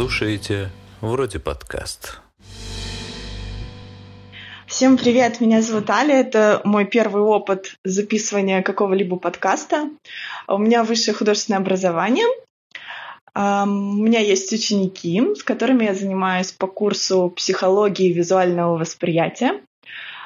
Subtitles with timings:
[0.00, 0.70] слушаете
[1.02, 2.22] «Вроде подкаст».
[4.66, 9.90] Всем привет, меня зовут Аля, это мой первый опыт записывания какого-либо подкаста.
[10.48, 12.24] У меня высшее художественное образование,
[13.34, 19.60] у меня есть ученики, с которыми я занимаюсь по курсу психологии визуального восприятия.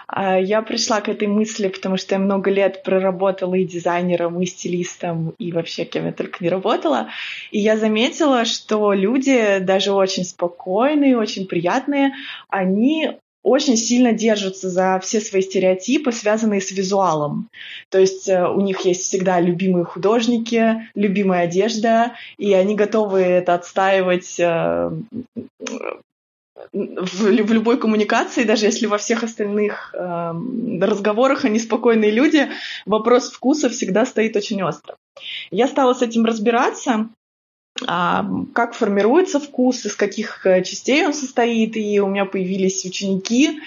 [0.06, 4.46] А, я пришла к этой мысли, потому что я много лет проработала и дизайнером, и
[4.46, 7.08] стилистом, и вообще кем я только не работала.
[7.50, 12.12] И я заметила, что люди, даже очень спокойные, очень приятные,
[12.48, 17.50] они очень сильно держатся за все свои стереотипы, связанные с визуалом.
[17.90, 23.52] То есть э, у них есть всегда любимые художники, любимая одежда, и они готовы это
[23.52, 24.90] отстаивать э,
[26.72, 30.32] в, в любой коммуникации, даже если во всех остальных э,
[30.80, 32.48] разговорах они спокойные люди,
[32.86, 34.96] вопрос вкуса всегда стоит очень остро.
[35.50, 37.08] Я стала с этим разбираться,
[37.86, 43.60] а, как формируется вкус, из каких э, частей он состоит, и у меня появились ученики,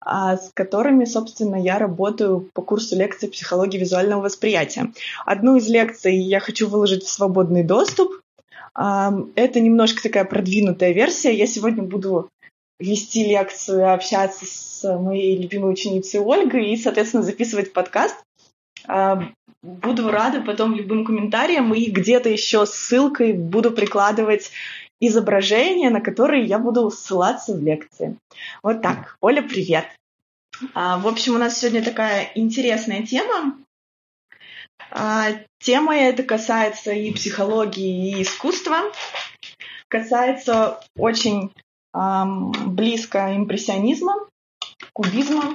[0.00, 4.92] а, с которыми, собственно, я работаю по курсу лекций психологии визуального восприятия.
[5.24, 8.12] Одну из лекций я хочу выложить в свободный доступ.
[8.74, 11.34] Это немножко такая продвинутая версия.
[11.34, 12.28] Я сегодня буду
[12.80, 18.16] вести лекцию, общаться с моей любимой ученицей Ольгой и, соответственно, записывать подкаст.
[19.62, 24.50] Буду рада потом любым комментариям и где-то еще ссылкой буду прикладывать
[25.00, 28.16] изображения, на которые я буду ссылаться в лекции.
[28.62, 29.16] Вот так.
[29.20, 29.86] Оля, привет.
[30.74, 33.56] А, в общем, у нас сегодня такая интересная тема.
[34.96, 38.92] А, тема эта касается и психологии, и искусства.
[39.88, 41.52] Касается очень
[41.92, 44.14] близко импрессионизма,
[44.92, 45.54] кубизма.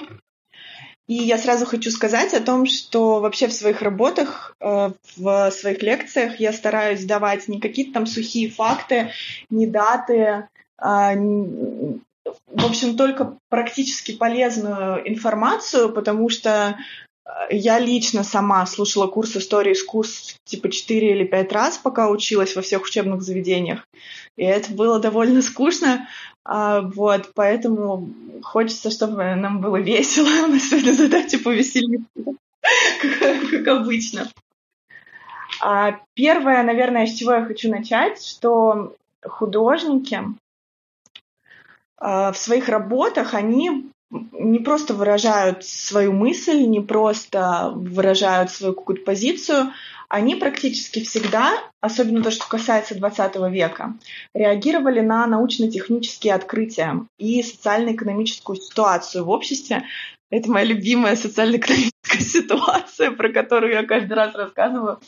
[1.07, 5.81] И я сразу хочу сказать о том, что вообще в своих работах, э, в своих
[5.81, 9.11] лекциях я стараюсь давать не какие-то там сухие факты,
[9.49, 16.77] не даты, а, в общем, только практически полезную информацию, потому что
[17.49, 22.61] я лично сама слушала курс истории искусств типа 4 или 5 раз, пока училась во
[22.61, 23.85] всех учебных заведениях.
[24.37, 26.07] И это было довольно скучно.
[26.45, 28.09] А, вот, поэтому
[28.43, 30.27] хочется, чтобы нам было весело.
[30.45, 32.07] У нас сегодня задача повеселиться,
[33.19, 34.29] как обычно.
[35.61, 40.23] А первое, наверное, с чего я хочу начать, что художники
[41.97, 49.03] а, в своих работах, они не просто выражают свою мысль, не просто выражают свою какую-то
[49.03, 49.71] позицию,
[50.09, 53.93] они практически всегда, особенно то, что касается 20 века,
[54.33, 59.83] реагировали на научно-технические открытия и социально-экономическую ситуацию в обществе.
[60.31, 64.99] Это моя любимая социально-экономическая ситуация, про которую я каждый раз рассказываю.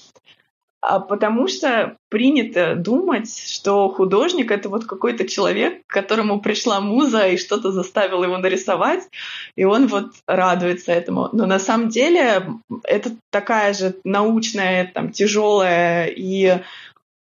[0.81, 7.27] А потому что принято думать, что художник— это вот какой-то человек, к которому пришла муза
[7.27, 9.07] и что-то заставил его нарисовать,
[9.55, 11.29] и он вот радуется этому.
[11.33, 12.47] Но на самом деле
[12.83, 16.59] это такая же научная, там, тяжелая и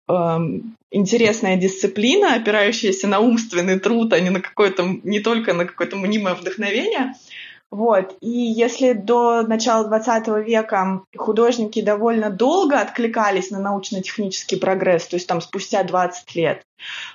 [0.08, 5.96] эм, интересная дисциплина, опирающаяся на умственный труд, а не на какое-то, не только на какое-то
[5.96, 7.14] мнимое вдохновение—
[7.70, 8.16] вот.
[8.20, 15.26] И если до начала 20 века художники довольно долго откликались на научно-технический прогресс, то есть
[15.26, 16.62] там спустя 20 лет,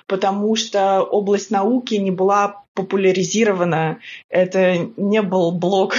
[0.06, 5.94] потому что область науки не была популяризирована, это не был блог,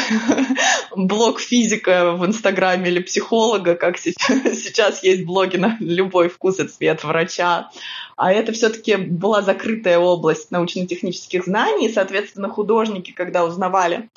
[0.95, 7.03] блог физика в Инстаграме или психолога, как сейчас есть блоги на любой вкус и цвет
[7.03, 7.69] врача,
[8.17, 14.09] а это все-таки была закрытая область научно-технических знаний, и, соответственно, художники, когда узнавали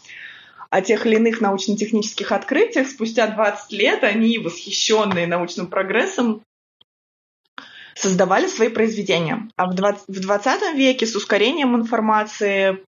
[0.71, 6.43] о тех или иных научно-технических открытиях, спустя 20 лет они, восхищенные научным прогрессом,
[7.98, 9.48] создавали свои произведения.
[9.56, 12.84] А в 20, в 20 веке с ускорением информации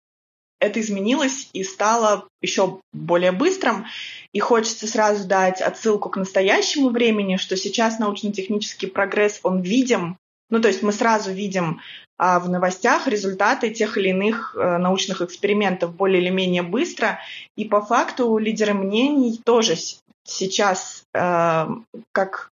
[0.60, 3.86] это изменилось и стало еще более быстрым.
[4.32, 10.16] И хочется сразу дать отсылку к настоящему времени, что сейчас научно-технический прогресс, он видим.
[10.50, 11.80] Ну, то есть мы сразу видим
[12.22, 17.18] а в новостях результаты тех или иных э, научных экспериментов более или менее быстро.
[17.56, 19.76] И по факту лидеры мнений тоже
[20.24, 21.66] сейчас э,
[22.12, 22.50] как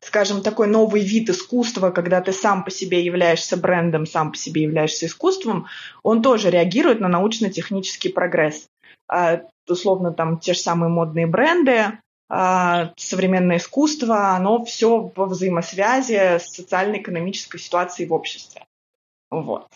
[0.00, 4.62] скажем, такой новый вид искусства, когда ты сам по себе являешься брендом, сам по себе
[4.62, 5.66] являешься искусством,
[6.02, 8.66] он тоже реагирует на научно-технический прогресс.
[9.08, 11.98] А, условно, там те же самые модные бренды,
[12.28, 18.64] а, современное искусство, оно все во взаимосвязи с социально-экономической ситуацией в обществе.
[19.30, 19.66] Вот.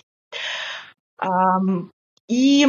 [2.28, 2.66] И,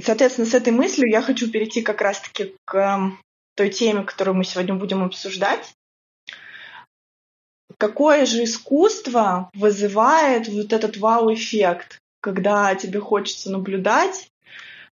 [0.00, 3.12] соответственно, с этой мыслью я хочу перейти как раз-таки к
[3.54, 5.74] той теме, которую мы сегодня будем обсуждать.
[7.78, 14.30] какое же искусство вызывает вот этот вау-эффект, когда тебе хочется наблюдать,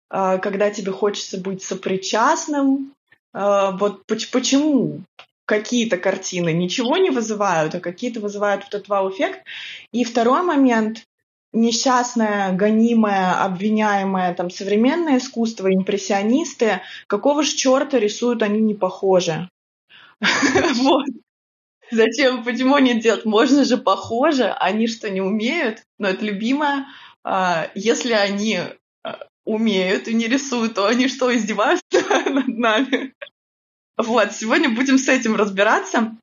[0.09, 2.95] а, когда тебе хочется быть сопричастным.
[3.35, 5.03] А, вот почему
[5.45, 9.45] какие-то картины ничего не вызывают, а какие-то вызывают вот этот вау-эффект.
[9.93, 11.05] И второй момент,
[11.53, 19.49] несчастное, гонимое, обвиняемое там современное искусство, импрессионисты, какого же черта рисуют они не похожи?
[20.75, 21.07] Вот.
[21.91, 23.25] Зачем, почему они делают?
[23.25, 25.83] Можно же похоже, они что, не умеют?
[25.99, 26.87] Но это любимое.
[27.25, 28.61] А, если они
[29.03, 31.83] а, умеют и не рисуют, то они что, издеваются
[32.31, 33.15] над нами?
[33.97, 36.17] Вот, сегодня будем с этим разбираться.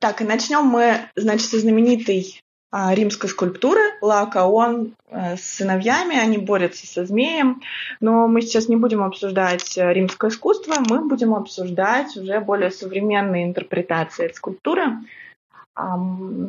[0.00, 2.40] Так, и начнем мы, значит, со знаменитой
[2.72, 7.62] римской скульптуры Лаокаон а, с сыновьями, они борются со змеем,
[8.00, 13.44] но мы сейчас не будем обсуждать э, римское искусство, мы будем обсуждать уже более современные
[13.44, 14.98] интерпретации этой скульптуры.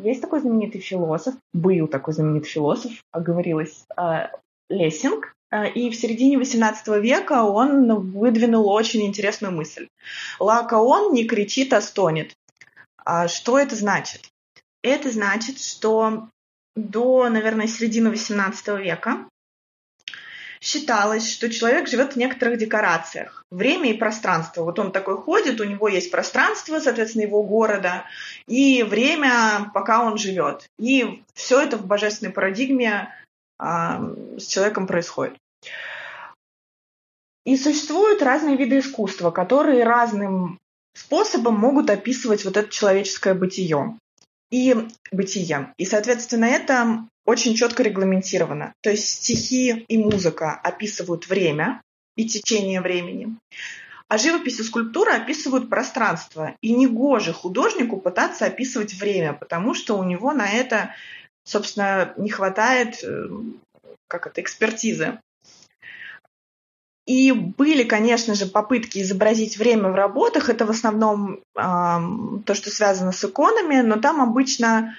[0.04, 4.31] Есть такой знаменитый философ, был такой знаменитый философ, оговорилась, а,
[4.69, 5.33] Лессинг,
[5.74, 9.88] и в середине XVIII века он выдвинул очень интересную мысль.
[10.39, 12.33] Лаокаон не кричит, а стонет.
[13.27, 14.30] Что это значит?
[14.81, 16.30] Это значит, что
[16.76, 19.28] до, наверное, середины XVIII века
[20.62, 23.46] считалось, что человек живет в некоторых декорациях.
[23.50, 24.64] Время и пространство.
[24.64, 28.06] Вот он такой ходит, у него есть пространство, соответственно, его города,
[28.46, 30.68] и время, пока он живет.
[30.78, 33.14] И все это в божественной парадигме
[33.58, 34.02] а,
[34.38, 35.38] с человеком происходит.
[37.46, 40.60] И существуют разные виды искусства, которые разным
[40.94, 43.98] способом могут описывать вот это человеческое бытие
[44.51, 44.75] и
[45.12, 45.74] бытие.
[45.78, 48.74] И, соответственно, это очень четко регламентировано.
[48.81, 51.81] То есть стихи и музыка описывают время
[52.16, 53.38] и течение времени,
[54.07, 56.56] а живопись и скульптура описывают пространство.
[56.62, 60.96] И негоже художнику пытаться описывать время, потому что у него на это,
[61.44, 63.28] собственно, не хватает э,
[64.07, 65.19] как это, экспертизы.
[67.10, 70.48] И были, конечно же, попытки изобразить время в работах.
[70.48, 74.96] Это в основном э, то, что связано с иконами, но там обычно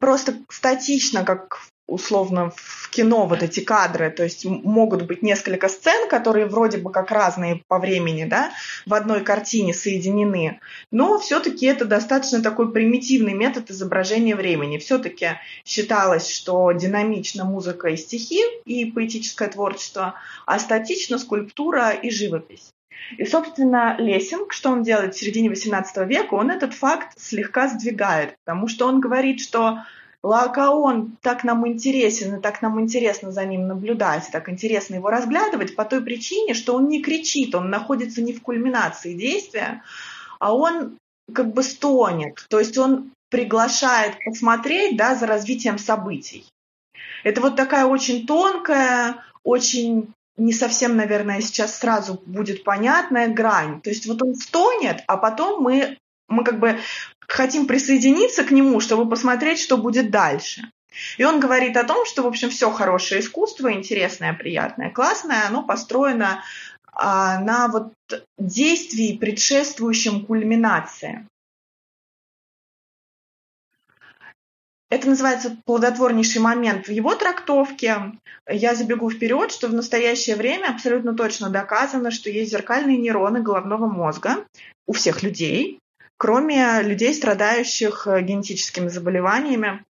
[0.00, 6.08] просто статично, как условно в кино вот эти кадры, то есть могут быть несколько сцен,
[6.08, 8.50] которые вроде бы как разные по времени, да,
[8.86, 10.60] в одной картине соединены,
[10.90, 14.78] но все-таки это достаточно такой примитивный метод изображения времени.
[14.78, 20.14] Все-таки считалось, что динамично музыка и стихи, и поэтическое творчество,
[20.46, 22.72] а статично скульптура и живопись.
[23.18, 28.36] И, собственно, Лессинг, что он делает в середине XVIII века, он этот факт слегка сдвигает,
[28.44, 29.84] потому что он говорит, что
[30.22, 35.76] Лаокаон так нам интересен, и так нам интересно за ним наблюдать, так интересно его разглядывать
[35.76, 39.82] по той причине, что он не кричит, он находится не в кульминации действия,
[40.40, 40.98] а он
[41.32, 46.46] как бы стонет, то есть он приглашает посмотреть да, за развитием событий.
[47.24, 53.80] Это вот такая очень тонкая, очень не совсем, наверное, сейчас сразу будет понятная грань.
[53.80, 55.98] То есть вот он стонет, а потом мы,
[56.28, 56.78] мы как бы
[57.28, 60.70] хотим присоединиться к нему, чтобы посмотреть, что будет дальше.
[61.18, 65.62] И он говорит о том, что, в общем, все хорошее искусство, интересное, приятное, классное, оно
[65.62, 66.42] построено
[66.92, 67.92] а, на вот
[68.38, 71.26] действии, предшествующем кульминации.
[74.88, 78.12] Это называется плодотворнейший момент в его трактовке.
[78.48, 83.86] Я забегу вперед, что в настоящее время абсолютно точно доказано, что есть зеркальные нейроны головного
[83.86, 84.46] мозга
[84.86, 85.80] у всех людей,
[86.16, 89.84] кроме людей, страдающих э, генетическими заболеваниями,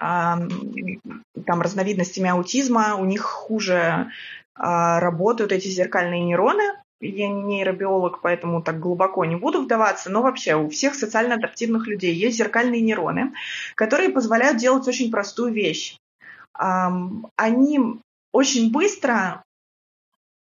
[0.00, 4.10] там разновидностями аутизма, у них хуже
[4.54, 6.62] а, работают эти зеркальные нейроны.
[7.02, 11.86] Я не нейробиолог, поэтому так глубоко не буду вдаваться, но вообще у всех социально адаптивных
[11.86, 13.32] людей есть зеркальные нейроны,
[13.74, 15.96] которые позволяют делать очень простую вещь.
[16.52, 17.80] Они
[18.32, 19.42] очень быстро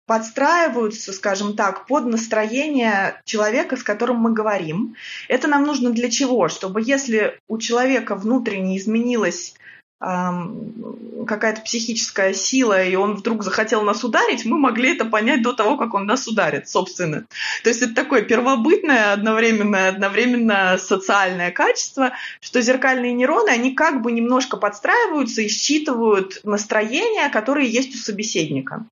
[0.06, 4.96] подстраиваются, скажем так, под настроение человека, с которым мы говорим.
[5.28, 6.48] Это нам нужно для чего?
[6.48, 9.54] Чтобы если у человека внутренне изменилась
[10.00, 15.78] какая-то психическая сила, и он вдруг захотел нас ударить, мы могли это понять до того,
[15.78, 17.24] как он нас ударит, собственно.
[17.62, 24.12] То есть это такое первобытное, одновременно, одновременно социальное качество, что зеркальные нейроны, они как бы
[24.12, 28.84] немножко подстраиваются и считывают настроения, которые есть у собеседника.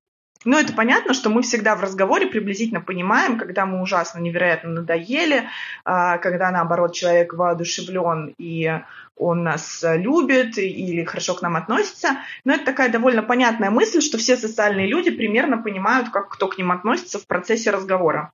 [0.45, 5.49] Ну, это понятно, что мы всегда в разговоре приблизительно понимаем, когда мы ужасно невероятно надоели,
[5.85, 8.81] а, когда, наоборот, человек воодушевлен и
[9.15, 12.17] он нас любит или хорошо к нам относится.
[12.45, 16.57] Но это такая довольно понятная мысль, что все социальные люди примерно понимают, как кто к
[16.57, 18.31] ним относится в процессе разговора.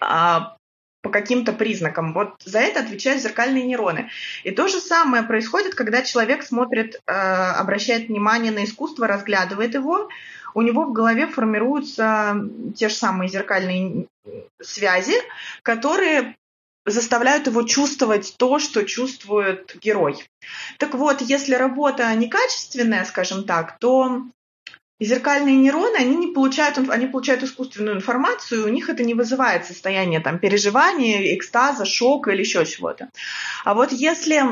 [0.00, 0.56] А
[1.02, 2.12] по каким-то признакам.
[2.12, 4.10] Вот за это отвечают зеркальные нейроны.
[4.42, 10.08] И то же самое происходит, когда человек смотрит, э, обращает внимание на искусство, разглядывает его,
[10.58, 12.36] у него в голове формируются
[12.76, 14.08] те же самые зеркальные
[14.60, 15.14] связи,
[15.62, 16.34] которые
[16.84, 20.26] заставляют его чувствовать то, что чувствует герой.
[20.78, 24.22] Так вот, если работа некачественная, скажем так, то
[24.98, 30.18] зеркальные нейроны, они не получают, они получают искусственную информацию, у них это не вызывает состояние
[30.18, 33.10] там, переживания, экстаза, шока или еще чего-то.
[33.64, 34.42] А вот если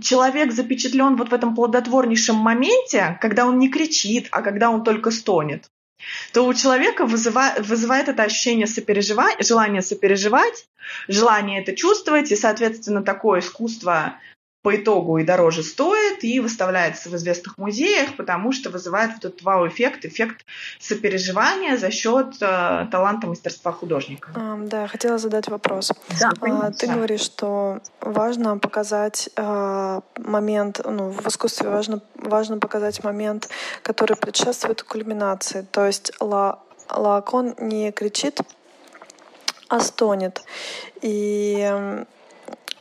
[0.00, 5.10] человек запечатлен вот в этом плодотворнейшем моменте, когда он не кричит, а когда он только
[5.10, 5.66] стонет,
[6.32, 10.66] то у человека вызывает, вызывает это ощущение сопереживания, желание сопереживать,
[11.08, 14.18] желание это чувствовать, и, соответственно, такое искусство
[14.64, 19.42] по итогу и дороже стоит, и выставляется в известных музеях, потому что вызывает вот этот
[19.42, 20.46] вау-эффект, эффект
[20.80, 24.30] сопереживания за счет э, таланта мастерства художника.
[24.34, 25.92] Um, да, хотела задать вопрос.
[26.18, 33.04] Да, uh, ты говоришь, что важно показать uh, момент, ну, в искусстве важно, важно показать
[33.04, 33.50] момент,
[33.82, 35.66] который предшествует кульминации.
[35.72, 38.40] То есть ла, Лаокон не кричит,
[39.68, 40.42] а стонет.
[41.02, 42.06] И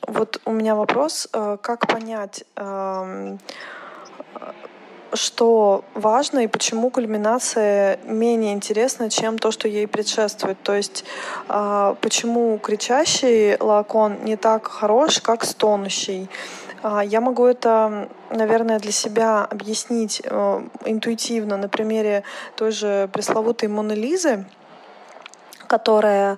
[0.07, 3.39] вот у меня вопрос, э, как понять, эм,
[5.13, 10.57] что важно и почему кульминация менее интересна, чем то, что ей предшествует.
[10.63, 11.05] То есть
[11.50, 16.29] э, почему кричащий лакон не так хорош, как стонущий.
[16.81, 22.24] А, я могу это, наверное, для себя объяснить э, интуитивно на примере
[22.55, 24.45] той же пресловутой Моны Лизы,
[25.67, 26.38] которая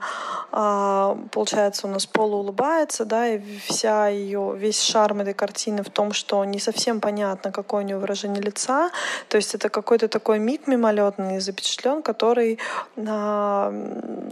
[0.56, 6.46] получается, у нас полуулыбается, да, и вся ее, весь шарм этой картины в том, что
[6.46, 8.90] не совсем понятно, какое у нее выражение лица,
[9.28, 12.58] то есть это какой-то такой миг мимолетный запечатлен, который
[12.96, 13.74] а,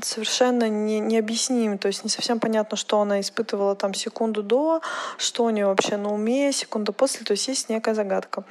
[0.02, 4.80] совершенно не, необъясним, то есть не совсем понятно, что она испытывала там секунду до,
[5.18, 8.46] что у нее вообще на уме, секунду после, то есть есть некая загадка.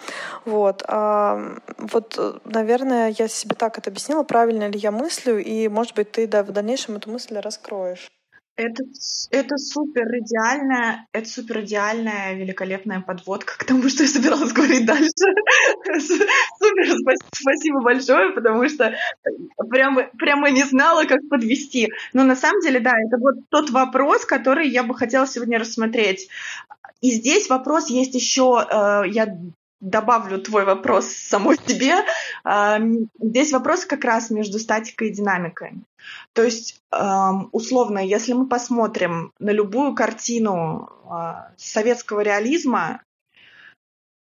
[0.45, 0.85] Вот.
[0.89, 1.41] А,
[1.79, 6.27] вот, наверное, я себе так это объяснила, правильно ли я мыслю, и, может быть, ты
[6.27, 8.11] да, в дальнейшем эту мысль раскроешь раскроешь.
[8.55, 8.85] Это,
[9.31, 15.09] это супер идеальная, это супер идеальная, великолепная подводка к тому, что я собиралась говорить дальше.
[15.99, 18.95] Супер, спасибо большое, потому что
[19.71, 21.89] прямо, прямо не знала, как подвести.
[22.13, 26.29] Но на самом деле, да, это вот тот вопрос, который я бы хотела сегодня рассмотреть.
[27.01, 29.35] И здесь вопрос есть еще, э, я
[29.83, 31.97] добавлю твой вопрос самой себе.
[33.21, 35.75] Здесь вопрос как раз между статикой и динамикой.
[36.33, 36.81] То есть,
[37.53, 43.03] условно, если мы посмотрим на любую картину а, советского реализма,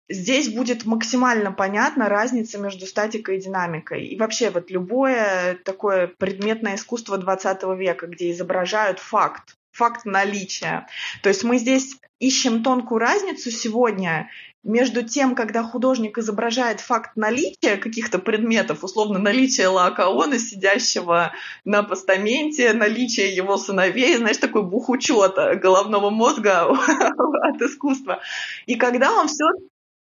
[0.09, 4.07] здесь будет максимально понятна разница между статикой и динамикой.
[4.07, 10.87] И вообще вот любое такое предметное искусство 20 века, где изображают факт, факт наличия.
[11.21, 14.29] То есть мы здесь ищем тонкую разницу сегодня
[14.63, 21.31] между тем, когда художник изображает факт наличия каких-то предметов, условно наличие Лаокаона, сидящего
[21.63, 28.19] на постаменте, наличие его сыновей, знаешь, такой бухучет головного мозга от искусства.
[28.65, 29.45] И когда он все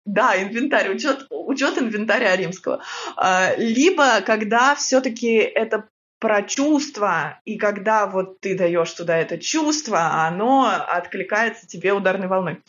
[0.05, 2.83] да, инвентарь, учет, учет инвентаря римского.
[3.17, 5.89] А, либо когда все-таки это
[6.25, 12.63] про чувства, и когда вот ты даешь туда это чувство, оно откликается тебе ударной волной.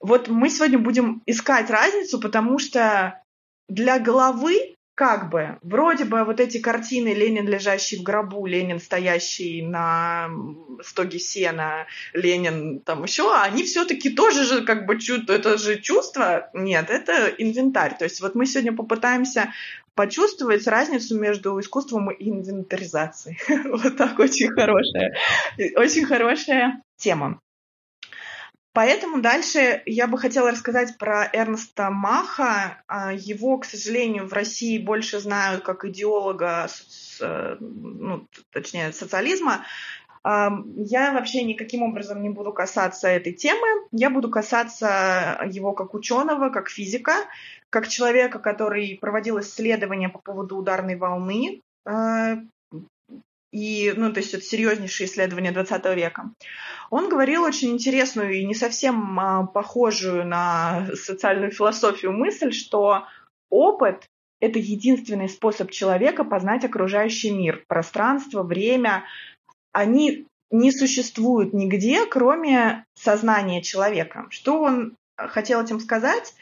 [0.00, 3.20] Вот мы сегодня будем искать разницу, потому что
[3.68, 9.60] для головы как бы, вроде бы вот эти картины Ленин, лежащий в гробу, Ленин, стоящий
[9.60, 10.30] на
[10.82, 14.96] стоге сена, Ленин там еще, они все-таки тоже же как бы
[15.28, 17.98] это же чувство, нет, это инвентарь.
[17.98, 19.52] То есть вот мы сегодня попытаемся
[19.94, 23.38] почувствовать разницу между искусством и инвентаризацией.
[23.70, 25.16] Вот так очень хорошая,
[25.76, 27.40] очень хорошая тема.
[28.74, 32.82] Поэтому дальше я бы хотела рассказать про Эрнста Маха.
[32.88, 36.66] А, его, к сожалению, в России больше знают как идеолога,
[37.20, 39.64] ну, точнее, социализма.
[40.24, 43.66] А, я вообще никаким образом не буду касаться этой темы.
[43.92, 47.12] Я буду касаться его как ученого, как физика,
[47.70, 52.36] как человека, который проводил исследования по поводу ударной волны, э,
[53.54, 56.32] и, ну, то есть это серьезнейшие исследования 20 века.
[56.90, 63.06] Он говорил очень интересную и не совсем а, похожую на социальную философию мысль, что
[63.50, 64.08] опыт—
[64.40, 69.04] это единственный способ человека познать окружающий мир, пространство, время.
[69.74, 74.26] Они не существуют нигде, кроме сознания человека.
[74.30, 76.34] Что он хотел этим сказать?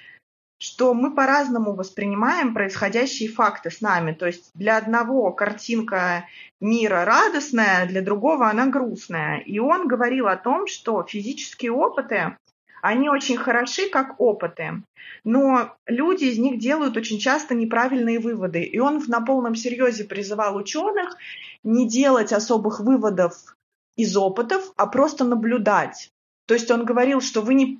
[0.62, 4.12] что мы по-разному воспринимаем происходящие факты с нами.
[4.12, 6.28] То есть для одного картинка
[6.60, 9.40] мира радостная, для другого она грустная.
[9.40, 12.36] И он говорил о том, что физические опыты,
[12.82, 14.82] они очень хороши как опыты,
[15.24, 18.62] но люди из них делают очень часто неправильные выводы.
[18.62, 21.16] И он на полном серьезе призывал ученых
[21.62, 23.56] не делать особых выводов
[23.96, 26.10] из опытов, а просто наблюдать.
[26.46, 27.78] То есть он говорил, что вы не,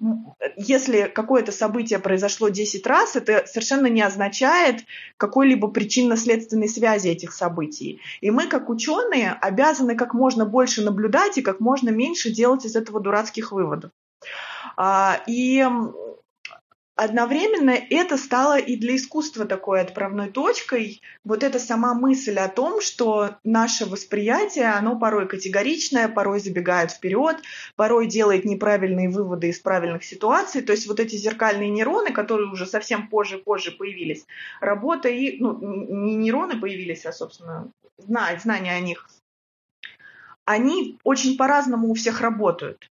[0.56, 4.84] если какое-то событие произошло 10 раз, это совершенно не означает
[5.16, 8.00] какой-либо причинно-следственной связи этих событий.
[8.20, 12.76] И мы, как ученые, обязаны как можно больше наблюдать и как можно меньше делать из
[12.76, 13.90] этого дурацких выводов.
[14.76, 15.64] А, и
[16.94, 21.00] Одновременно это стало и для искусства такой отправной точкой.
[21.24, 27.38] Вот эта сама мысль о том, что наше восприятие, оно порой категоричное, порой забегает вперед,
[27.76, 30.60] порой делает неправильные выводы из правильных ситуаций.
[30.60, 34.26] То есть вот эти зеркальные нейроны, которые уже совсем позже-позже появились,
[34.60, 39.08] работа и, ну, не нейроны появились, а, собственно, знания о них,
[40.44, 42.91] они очень по-разному у всех работают.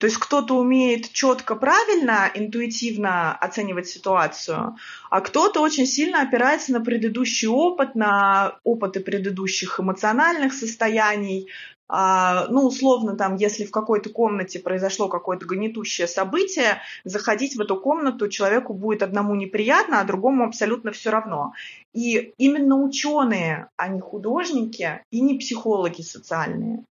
[0.00, 4.76] То есть кто-то умеет четко, правильно, интуитивно оценивать ситуацию,
[5.10, 11.50] а кто-то очень сильно опирается на предыдущий опыт, на опыты предыдущих эмоциональных состояний.
[11.86, 17.76] А, ну, условно, там, если в какой-то комнате произошло какое-то гнетущее событие, заходить в эту
[17.76, 21.52] комнату человеку будет одному неприятно, а другому абсолютно все равно.
[21.92, 26.84] И именно ученые, а не художники и не психологи социальные,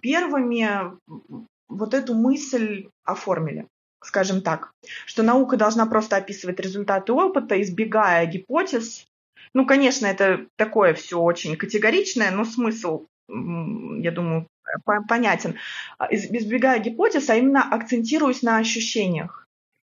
[0.00, 0.96] первыми
[1.74, 3.66] вот эту мысль оформили
[4.04, 4.72] скажем так,
[5.06, 9.06] что наука должна просто описывать результаты опыта, избегая гипотез.
[9.54, 14.46] Ну, конечно, это такое все очень категоричное, но смысл, я думаю,
[15.08, 15.56] понятен.
[16.10, 19.43] Избегая гипотез, а именно акцентируясь на ощущениях.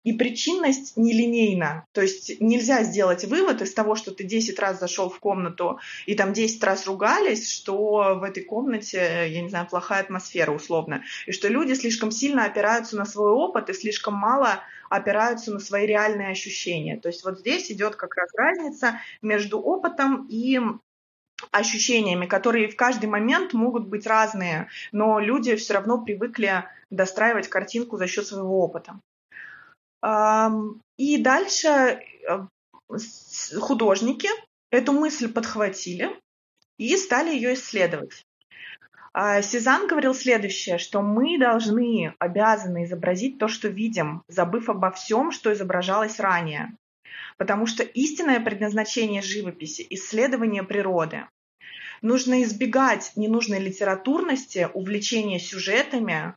[0.08, 1.84] И причинность нелинейна.
[1.92, 6.14] То есть нельзя сделать вывод из того, что ты 10 раз зашел в комнату и
[6.14, 11.04] там 10 раз ругались, что в этой комнате, я не знаю, плохая атмосфера условно.
[11.26, 15.84] И что люди слишком сильно опираются на свой опыт и слишком мало опираются на свои
[15.84, 16.96] реальные ощущения.
[16.96, 20.58] То есть вот здесь идет как раз разница между опытом и
[21.50, 27.98] ощущениями, которые в каждый момент могут быть разные, но люди все равно привыкли достраивать картинку
[27.98, 29.00] за счет своего опыта.
[30.02, 32.02] И дальше
[33.60, 34.28] художники
[34.70, 36.10] эту мысль подхватили
[36.78, 38.24] и стали ее исследовать.
[39.12, 45.32] А, Сезанн говорил следующее, что мы должны, обязаны изобразить то, что видим, забыв обо всем,
[45.32, 46.76] что изображалось ранее.
[47.36, 51.26] Потому что истинное предназначение живописи– исследование природы.
[52.00, 56.34] Нужно избегать ненужной литературности, увлечения сюжетами,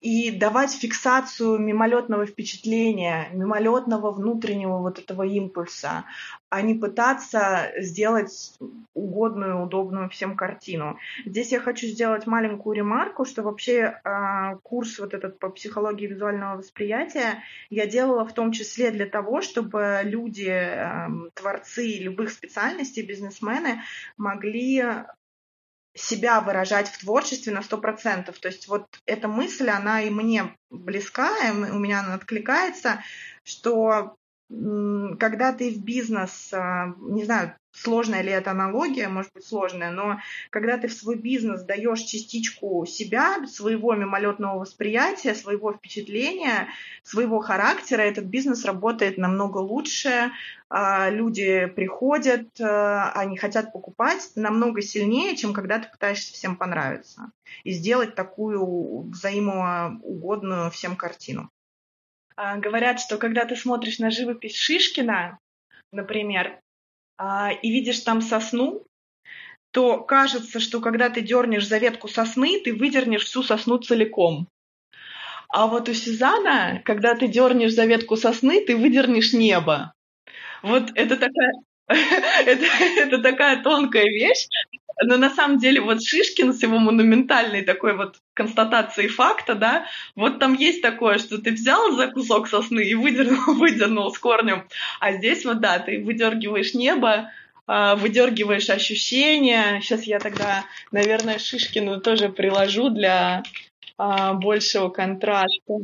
[0.00, 6.04] и давать фиксацию мимолетного впечатления, мимолетного внутреннего вот этого импульса,
[6.48, 8.54] а не пытаться сделать
[8.94, 10.98] угодную, удобную всем картину.
[11.26, 16.56] Здесь я хочу сделать маленькую ремарку, что вообще э, курс вот этот по психологии визуального
[16.56, 23.82] восприятия я делала в том числе для того, чтобы люди, э, творцы любых специальностей, бизнесмены
[24.16, 24.82] могли
[25.94, 28.38] себя выражать в творчестве на сто процентов.
[28.38, 33.02] То есть вот эта мысль, она и мне близка, и у меня она откликается,
[33.44, 34.16] что
[34.48, 40.18] когда ты в бизнес, а, не знаю, сложная ли это аналогия, может быть сложная, но
[40.50, 46.68] когда ты в свой бизнес даешь частичку себя, своего мимолетного восприятия, своего впечатления,
[47.02, 50.32] своего характера, этот бизнес работает намного лучше,
[50.68, 57.30] а, люди приходят, а, они хотят покупать намного сильнее, чем когда ты пытаешься всем понравиться
[57.64, 61.50] и сделать такую взаимоугодную всем картину.
[62.36, 65.38] А, говорят, что когда ты смотришь на живопись Шишкина,
[65.92, 66.60] например,
[67.62, 68.86] и видишь там сосну,
[69.72, 74.48] то кажется, что когда ты дернешь за ветку сосны, ты выдернешь всю сосну целиком.
[75.48, 79.92] А вот у Сезана, когда ты дернешь за ветку сосны, ты выдернешь небо.
[80.62, 81.52] Вот это такая,
[81.88, 84.46] это, это такая тонкая вещь,
[85.02, 90.38] но на самом деле вот Шишкин с его монументальной такой вот констатацией факта, да, вот
[90.38, 94.66] там есть такое, что ты взял за кусок сосны и выдернул, выдернул с корнем,
[95.00, 97.30] а здесь вот да, ты выдергиваешь небо,
[97.66, 99.80] а, выдергиваешь ощущения.
[99.80, 103.42] Сейчас я тогда, наверное, Шишкину тоже приложу для
[103.96, 105.74] а, большего контраста.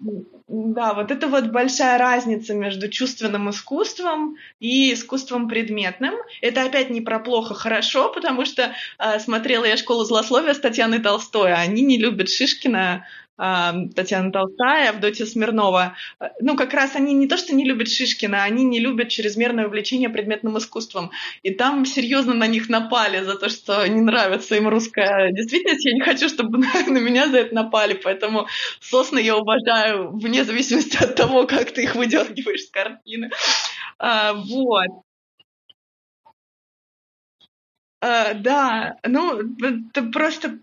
[0.00, 6.14] Да, вот это вот большая разница между чувственным искусством и искусством предметным.
[6.40, 11.00] Это опять не про плохо, хорошо, потому что э, смотрела я «Школу злословия» с Татьяной
[11.00, 13.06] Толстой, а они не любят Шишкина,
[13.38, 15.96] Татьяна Толстая, Авдотья Смирнова.
[16.40, 20.08] Ну, как раз они не то, что не любят Шишкина, они не любят чрезмерное увлечение
[20.08, 21.12] предметным искусством.
[21.44, 25.84] И там серьезно на них напали за то, что не нравится им русская действительность.
[25.84, 28.48] Я не хочу, чтобы на меня за это напали, поэтому
[28.80, 33.30] сосны я уважаю вне зависимости от того, как ты их выдергиваешь с картины.
[34.00, 35.04] А, вот.
[38.00, 40.60] А, да, ну, это просто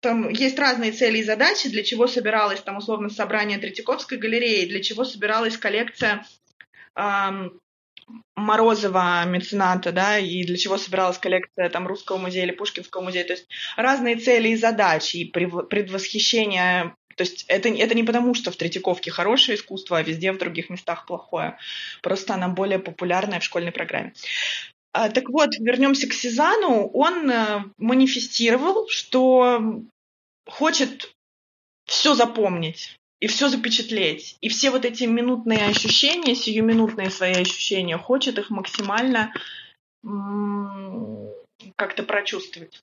[0.00, 4.80] там есть разные цели и задачи, для чего собиралось там условно собрание Третьяковской галереи, для
[4.82, 6.24] чего собиралась коллекция
[6.94, 7.60] эм,
[8.36, 13.24] Морозова мецената, да, и для чего собиралась коллекция там Русского музея или Пушкинского музея.
[13.24, 18.52] То есть разные цели и задачи, и предвосхищение то есть это, это не потому, что
[18.52, 21.58] в Третьяковке хорошее искусство, а везде в других местах плохое.
[22.00, 24.12] Просто она более популярная в школьной программе.
[24.98, 26.88] А, так вот, вернемся к Сезану.
[26.88, 29.84] Он э, манифестировал, что
[30.44, 31.14] хочет
[31.86, 34.36] все запомнить и все запечатлеть.
[34.40, 39.32] И все вот эти минутные ощущения, сиюминутные свои ощущения, хочет их максимально
[41.76, 42.82] как-то прочувствовать.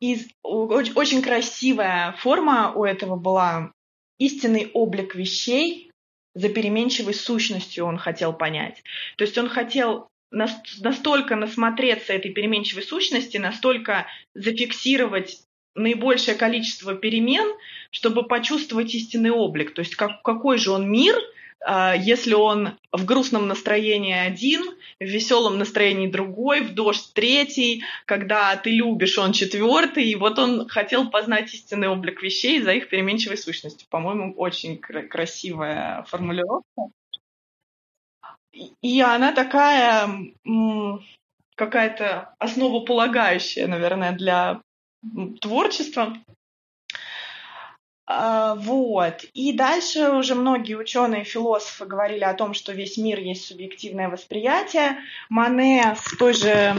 [0.00, 3.72] И очень красивая форма у этого была
[4.16, 5.90] истинный облик вещей
[6.34, 8.82] за переменчивой сущностью он хотел понять.
[9.16, 15.42] То есть он хотел настолько насмотреться этой переменчивой сущности, настолько зафиксировать
[15.74, 17.48] наибольшее количество перемен,
[17.90, 19.74] чтобы почувствовать истинный облик.
[19.74, 21.16] То есть как, какой же он мир,
[21.64, 24.62] а, если он в грустном настроении один,
[24.98, 30.04] в веселом настроении другой, в дождь третий, когда ты любишь, он четвертый.
[30.04, 33.86] И вот он хотел познать истинный облик вещей за их переменчивой сущностью.
[33.90, 36.90] По-моему, очень красивая формулировка.
[38.52, 40.08] И она такая
[41.54, 44.60] какая-то основополагающая, наверное, для
[45.40, 46.16] творчества.
[48.06, 49.24] А, вот.
[49.34, 54.98] И дальше уже многие ученые, философы говорили о том, что весь мир есть субъективное восприятие.
[55.28, 56.74] Мане с той же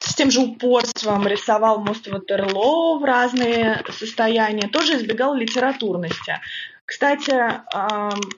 [0.00, 6.40] с тем же упорством рисовал мост Ватерлоо в разные состояния, тоже избегал литературности.
[6.86, 7.32] Кстати,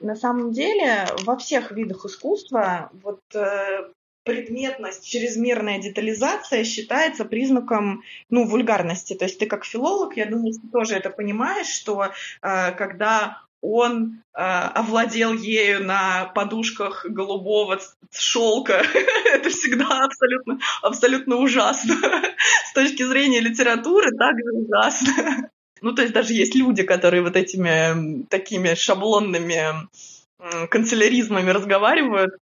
[0.03, 3.91] на самом деле во всех видах искусства вот э,
[4.23, 9.13] предметность, чрезмерная детализация считается признаком ну, вульгарности.
[9.13, 12.05] То есть ты как филолог, я думаю, ты тоже это понимаешь, что
[12.41, 17.79] э, когда он э, овладел ею на подушках голубого
[18.11, 18.83] шелка.
[19.33, 21.95] Это всегда абсолютно, абсолютно ужасно.
[22.69, 25.49] С точки зрения литературы также ужасно.
[25.81, 29.87] Ну, то есть даже есть люди, которые вот этими такими шаблонными
[30.69, 32.33] канцеляризмами разговаривают,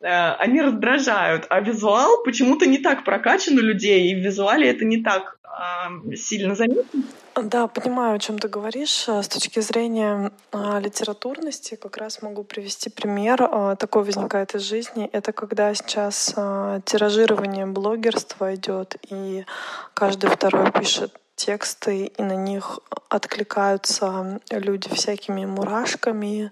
[0.00, 4.84] э, они раздражают, а визуал почему-то не так прокачан у людей, и в визуале это
[4.84, 7.02] не так э, сильно заметно.
[7.42, 9.06] Да, понимаю, о чем ты говоришь.
[9.06, 13.42] С точки зрения э, литературности как раз могу привести пример.
[13.42, 15.10] Э, такой возникает из жизни.
[15.12, 19.44] Это когда сейчас э, тиражирование блогерства идет, и
[19.92, 26.50] каждый второй пишет тексты, и на них откликаются люди всякими мурашками,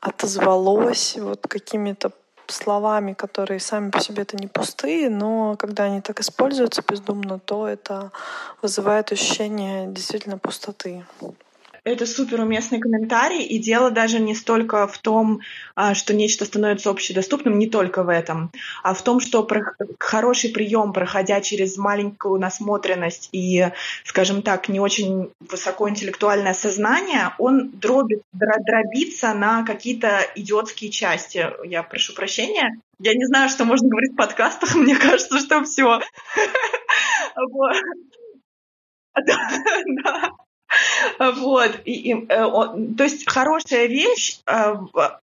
[0.00, 2.10] отозвалось вот какими-то
[2.50, 7.66] словами, которые сами по себе это не пустые, но когда они так используются бездумно, то
[7.66, 8.12] это
[8.62, 11.04] вызывает ощущение действительно пустоты.
[11.86, 15.42] Это супер уместный комментарий, и дело даже не столько в том,
[15.76, 18.50] а, что нечто становится общедоступным, не только в этом,
[18.82, 19.46] а в том, что
[20.00, 23.68] хороший прием, проходя через маленькую насмотренность и,
[24.02, 31.46] скажем так, не очень высокоинтеллектуальное сознание, он дробит, дробится на какие-то идиотские части.
[31.64, 32.80] Я прошу прощения.
[32.98, 36.00] Я не знаю, что можно говорить в подкастах, мне кажется, что все.
[40.04, 40.30] Да,
[41.18, 41.80] вот.
[41.84, 42.46] И, и, э,
[42.96, 44.74] то есть хорошая вещь, э,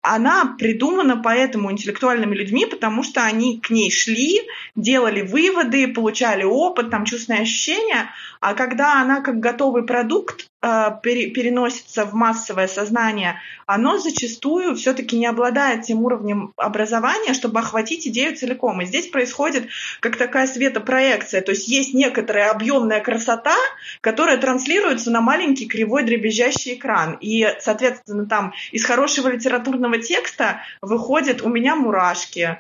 [0.02, 4.42] она придумана поэтому интеллектуальными людьми, потому что они к ней шли,
[4.76, 12.14] делали выводы, получали опыт, там чувственные ощущения, а когда она как готовый продукт переносится в
[12.14, 18.82] массовое сознание, оно зачастую все-таки не обладает тем уровнем образования, чтобы охватить идею целиком.
[18.82, 19.68] И здесь происходит
[20.00, 23.56] как такая светопроекция, то есть есть некоторая объемная красота,
[24.02, 27.18] которая транслируется на маленький кривой дребезжащий экран.
[27.20, 32.60] И, соответственно, там из хорошего литературного текста выходит «У меня мурашки»,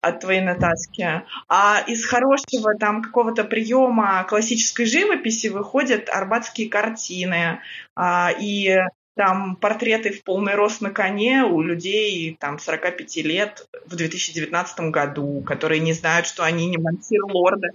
[0.00, 1.22] от твоей Натаски.
[1.48, 7.60] А из хорошего там какого-то приема классической живописи выходят арбатские картины
[7.96, 8.76] а, и
[9.16, 15.42] там портреты в полный рост на коне у людей там 45 лет в 2019 году,
[15.46, 17.68] которые не знают, что они не мансир лорда.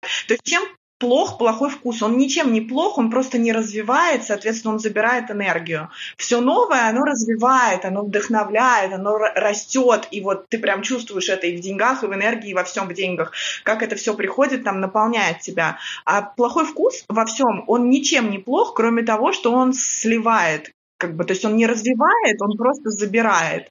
[0.00, 0.62] То есть чем
[0.98, 2.02] плох, плохой вкус.
[2.02, 5.90] Он ничем не плох, он просто не развивает, соответственно, он забирает энергию.
[6.16, 11.56] Все новое, оно развивает, оно вдохновляет, оно растет, и вот ты прям чувствуешь это и
[11.56, 13.32] в деньгах, и в энергии, и во всем в деньгах,
[13.62, 15.78] как это все приходит, там, наполняет тебя.
[16.04, 21.14] А плохой вкус во всем, он ничем не плох, кроме того, что он сливает как
[21.14, 23.70] бы, то есть он не развивает, он просто забирает.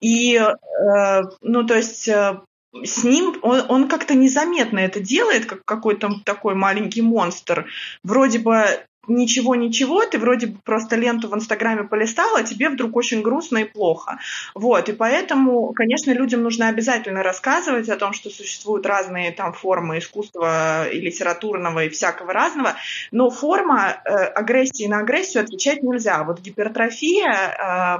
[0.00, 2.40] И, э, ну, то есть э,
[2.84, 7.66] с ним он, он как-то незаметно это делает, как какой-то такой маленький монстр.
[8.02, 13.22] Вроде бы ничего-ничего, ты вроде бы просто ленту в Инстаграме полистала, а тебе вдруг очень
[13.22, 14.18] грустно и плохо.
[14.54, 19.98] Вот, и поэтому, конечно, людям нужно обязательно рассказывать о том, что существуют разные там формы
[19.98, 22.76] искусства и литературного, и всякого разного,
[23.10, 26.22] но форма э, агрессии на агрессию отвечать нельзя.
[26.22, 27.98] Вот гипертрофия э,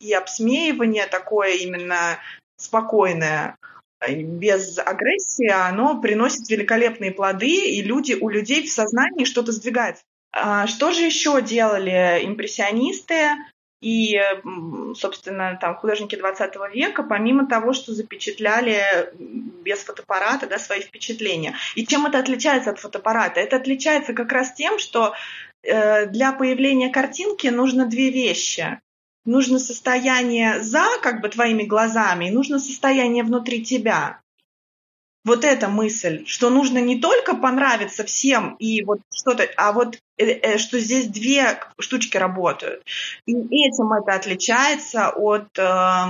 [0.00, 2.18] и обсмеивание такое именно
[2.56, 3.56] спокойное,
[4.00, 10.02] без агрессии, оно приносит великолепные плоды, и люди, у людей в сознании что-то сдвигается.
[10.32, 13.30] А что же еще делали импрессионисты
[13.80, 14.20] и,
[14.94, 21.54] собственно, там художники 20 века, помимо того, что запечатляли без фотоаппарата да, свои впечатления.
[21.74, 23.40] И чем это отличается от фотоаппарата?
[23.40, 25.14] Это отличается как раз тем, что
[25.62, 28.78] э, для появления картинки нужно две вещи
[29.26, 34.20] нужно состояние за как бы твоими глазами, и нужно состояние внутри тебя.
[35.24, 40.24] Вот эта мысль, что нужно не только понравиться всем и вот что-то, а вот э,
[40.24, 42.84] э, что здесь две штучки работают.
[43.26, 46.04] И этим это отличается от э,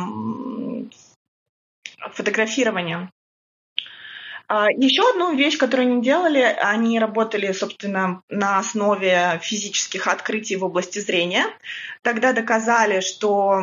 [2.13, 3.11] фотографирования.
[4.49, 10.65] А, Еще одну вещь, которую они делали, они работали, собственно, на основе физических открытий в
[10.65, 11.45] области зрения.
[12.03, 13.61] Тогда доказали, что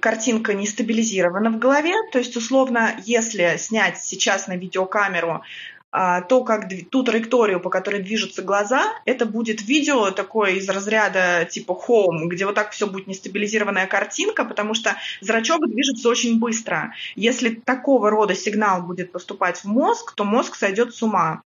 [0.00, 1.94] картинка не стабилизирована в голове.
[2.12, 5.42] То есть, условно, если снять сейчас на видеокамеру
[5.92, 11.48] а, то, как ту траекторию, по которой движутся глаза, это будет видео такое из разряда
[11.50, 16.94] типа home, где вот так все будет нестабилизированная картинка, потому что зрачок движется очень быстро.
[17.16, 21.42] Если такого рода сигнал будет поступать в мозг, то мозг сойдет с ума.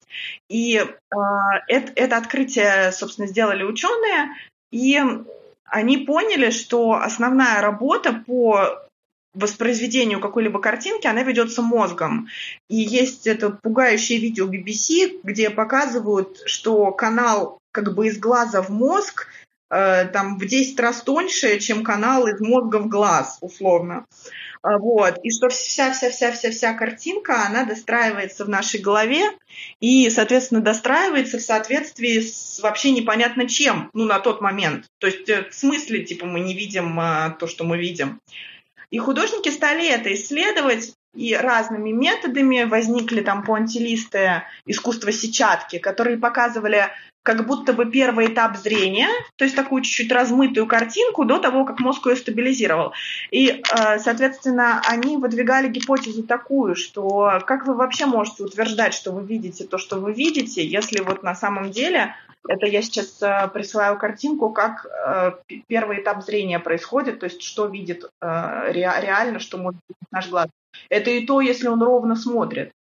[0.51, 0.87] И э,
[1.69, 4.35] это, это открытие, собственно, сделали ученые,
[4.71, 5.01] и
[5.65, 8.84] они поняли, что основная работа по
[9.35, 12.29] воспроизведению какой-либо картинки, она ведется мозгом.
[12.69, 18.71] И есть это пугающее видео BBC, где показывают, что канал как бы из глаза в
[18.71, 19.29] мозг
[19.71, 24.07] э, там в 10 раз тоньше, чем канал из мозга в глаз, условно.
[24.65, 25.19] А, вот.
[25.23, 29.23] И что вся-вся-вся-вся-вся картинка, она достраивается в нашей голове
[29.79, 34.87] и, соответственно, достраивается в соответствии с вообще непонятно чем, ну, на тот момент.
[34.99, 38.21] То есть э, в смысле, типа, мы не видим а, то, что мы видим.
[38.95, 46.91] И художники стали это исследовать, и разными методами возникли там пуантилисты искусства сетчатки, которые показывали
[47.25, 51.81] как будто бы первый этап зрения, то есть такую чуть-чуть размытую картинку до того, как
[51.81, 52.93] мозг ее стабилизировал.
[53.33, 59.27] И, э, соответственно, они выдвигали гипотезу такую, что как вы вообще можете утверждать, что вы
[59.27, 62.15] видите то, что вы видите, если вот на самом деле,
[62.49, 65.33] это я сейчас э, присылаю картинку, как э,
[65.67, 70.49] первый этап зрения происходит, то есть что видит реально, что может видеть наш глаз.
[70.89, 72.73] Это и то, если он ровно смотрит.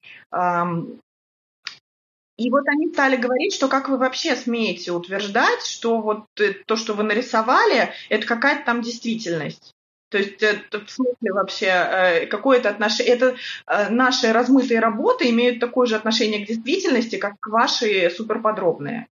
[2.43, 6.77] И вот они стали говорить, что как вы вообще смеете утверждать, что вот э, то,
[6.77, 9.73] что вы нарисовали, это какая-то там действительность.
[10.11, 15.61] То есть это в смысле вообще э, какое-то отношение, это э, наши размытые работы имеют
[15.61, 19.07] такое же отношение к действительности, как ваши суперподробные.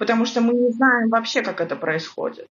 [0.00, 2.48] Потому что мы не знаем вообще, как это происходит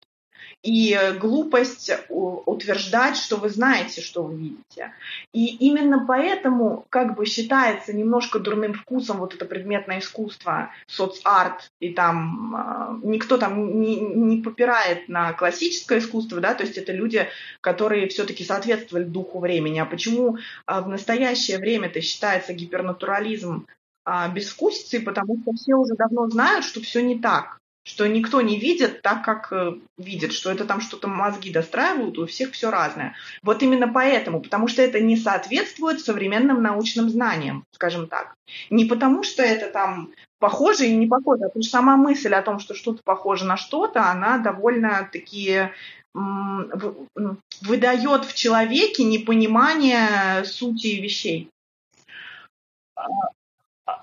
[0.64, 4.92] и глупость утверждать, что вы знаете, что вы видите.
[5.34, 11.94] И именно поэтому как бы считается немножко дурным вкусом вот это предметное искусство, соцарт, и
[11.94, 17.28] там э, никто там не, не попирает на классическое искусство, да, то есть это люди,
[17.62, 19.80] которые все-таки соответствовали духу времени.
[19.80, 23.66] А почему э, в настоящее время это считается гипернатурализм
[24.06, 27.60] а, безвкусицей, потому что все уже давно знают, что все не так
[27.90, 32.28] что никто не видит так, как э, видит, что это там что-то мозги достраивают, у
[32.28, 33.16] всех все разное.
[33.42, 38.36] Вот именно поэтому, потому что это не соответствует современным научным знаниям, скажем так.
[38.70, 42.44] Не потому что это там похоже и не похоже, а потому что сама мысль о
[42.44, 45.74] том, что что-то похоже на что-то, она довольно такие
[46.14, 51.50] выдает в человеке непонимание сути вещей.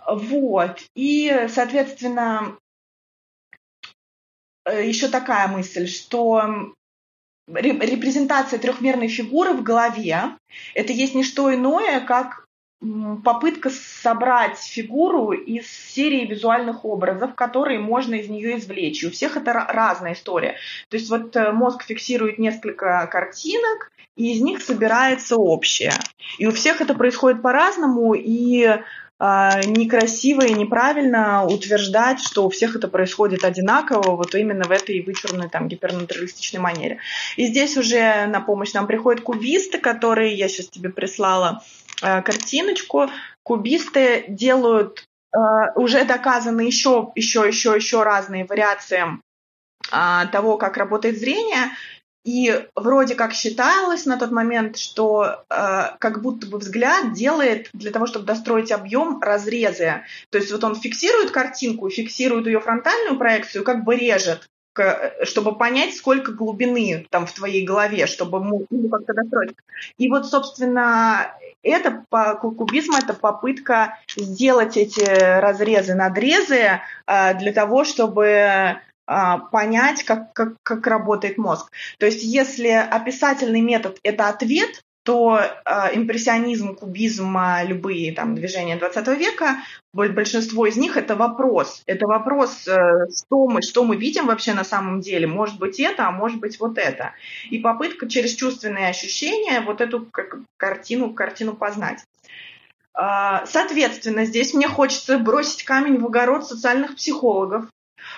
[0.09, 0.81] Вот.
[0.95, 2.57] И, соответственно,
[4.67, 6.73] Э, еще такая мысль, что
[7.49, 10.37] репрезентация трехмерной фигуры в голове
[10.75, 12.45] это есть не что иное, как
[13.25, 19.03] попытка собрать фигуру из серии визуальных образов, которые можно из нее извлечь.
[19.03, 20.57] И у всех это разная история.
[20.91, 25.93] То есть вот э, мозг фиксирует несколько картинок, и из них собирается общее.
[26.39, 28.81] И у всех это происходит по-разному, и
[29.19, 35.49] некрасиво и неправильно утверждать, что у всех это происходит одинаково, вот именно в этой вычурной
[35.49, 36.99] там гипернатуралистичной манере.
[37.37, 41.63] И здесь уже на помощь нам приходят кубисты, которые, я сейчас тебе прислала
[42.03, 43.09] э, картиночку,
[43.43, 45.39] кубисты делают э,
[45.77, 49.05] уже доказаны еще, еще, еще, еще разные вариации
[50.33, 51.71] того, как работает зрение,
[52.27, 57.93] и вроде как считалось на тот момент, что э, как будто бы взгляд делает для
[57.93, 60.03] того, чтобы достроить объем, разрезы.
[60.31, 64.49] То есть вот он фиксирует картинку, фиксирует ее фронтальную проекцию, как бы режет,
[65.23, 69.55] чтобы понять, сколько глубины там в твоей голове, чтобы ну, как-то достроить.
[69.97, 77.85] И вот, собственно, это по кубизм это попытка сделать эти разрезы, надрезы э, для того,
[77.85, 81.71] чтобы понять, как, как, как работает мозг.
[81.99, 89.07] То есть если описательный метод– это ответ, то э, импрессионизм, кубизм, любые там движения 20
[89.17, 89.59] века,
[89.93, 91.85] большинство из них это вопрос.
[91.87, 95.29] Это вопрос, э, что, мы, что мы видим вообще на самом деле.
[95.29, 97.13] Может быть это, а может быть вот это.
[97.51, 102.05] И попытка через чувственные ощущения вот эту как, картину, картину познать.
[102.93, 107.67] Соответственно, здесь мне хочется бросить камень в огород социальных психологов,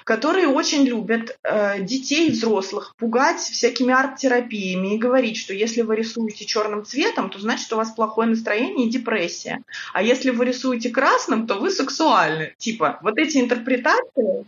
[0.08, 6.46] которые очень любят э, детей взрослых пугать всякими арт-терапиями и говорить, что если вы рисуете
[6.46, 9.60] черным цветом, то значит, у вас плохое настроение и депрессия.
[9.92, 12.54] А если вы рисуете красным, то вы сексуальны.
[12.56, 14.46] Типа, вот эти интерпретации.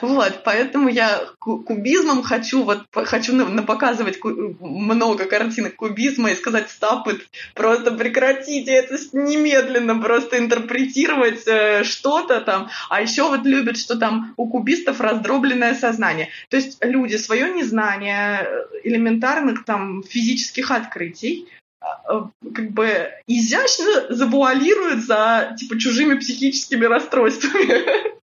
[0.00, 6.70] Вот, поэтому я кубизмом хочу вот хочу на, на показывать много картинок кубизма и сказать
[6.70, 7.08] стоп,
[7.54, 12.68] просто прекратите это немедленно, просто интерпретировать э, что-то там.
[12.88, 16.28] А еще вот любят, что там у кубистов раздробленное сознание.
[16.48, 21.48] То есть люди свое незнание э, элементарных там физических открытий
[21.82, 22.20] э,
[22.54, 28.10] как бы изящно завуалируют за типа чужими психическими расстройствами.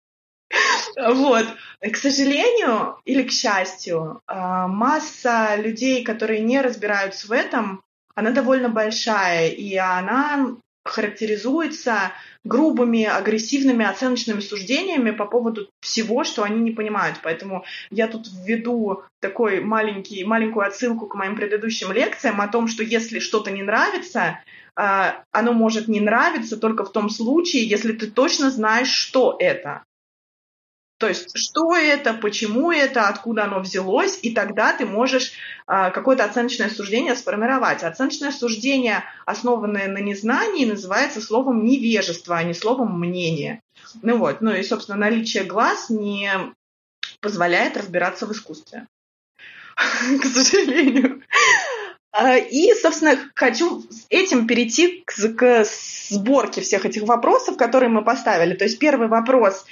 [0.98, 1.46] Вот.
[1.80, 7.82] К сожалению или к счастью, а, масса людей, которые не разбираются в этом,
[8.16, 12.12] она довольно большая, и она характеризуется
[12.44, 17.20] грубыми, агрессивными оценочными суждениями по поводу всего, что они не понимают.
[17.22, 22.84] Поэтому я тут введу такой маленький, маленькую отсылку к моим предыдущим лекциям о том, что
[22.84, 24.40] если что-то не нравится,
[24.76, 29.84] а, оно может не нравиться только в том случае, если ты точно знаешь, что это.
[31.02, 35.34] То есть, что это, почему это, откуда оно взялось, и тогда ты можешь
[35.66, 37.82] а, какое-то оценочное суждение сформировать.
[37.82, 43.62] Оценочное суждение, основанное на незнании, называется словом невежество, а не словом мнение.
[44.04, 46.30] Ну вот, ну и, собственно, наличие глаз не
[47.20, 48.86] позволяет разбираться в искусстве.
[49.76, 51.24] К сожалению.
[52.12, 55.66] А, и, собственно, хочу с этим перейти к, к
[56.10, 58.54] сборке всех этих вопросов, которые мы поставили.
[58.54, 59.66] То есть первый вопрос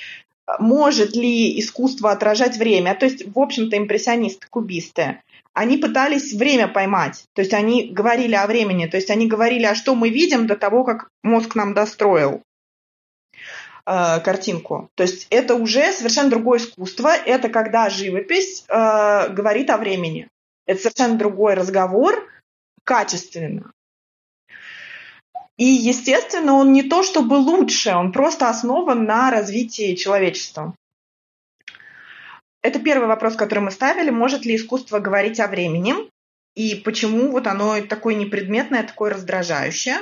[0.57, 2.95] может ли искусство отражать время.
[2.95, 5.21] То есть, в общем-то, импрессионисты, кубисты,
[5.53, 7.25] они пытались время поймать.
[7.33, 8.85] То есть они говорили о времени.
[8.85, 12.41] То есть они говорили, а что мы видим до того, как мозг нам достроил
[13.85, 14.89] э, картинку.
[14.95, 17.13] То есть это уже совершенно другое искусство.
[17.13, 20.29] Это когда живопись э, говорит о времени.
[20.65, 22.27] Это совершенно другой разговор,
[22.83, 23.71] качественно.
[25.60, 30.74] И, естественно, он не то чтобы лучше, он просто основан на развитии человечества.
[32.62, 34.10] Это первый вопрос, который мы ставили.
[34.10, 35.95] Может ли искусство говорить о времени?
[36.56, 39.98] И почему вот оно такое непредметное, такое раздражающее?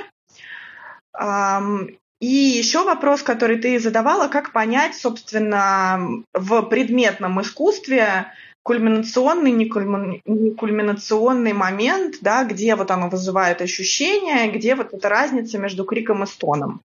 [2.20, 8.32] И еще вопрос, который ты задавала, как понять, собственно, в предметном искусстве,
[8.68, 10.20] кульминационный, не, кульми...
[10.26, 16.22] не кульминационный момент, да, где вот оно вызывает ощущение, где вот эта разница между криком
[16.22, 16.82] и стоном.